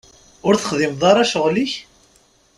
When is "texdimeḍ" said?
0.55-1.01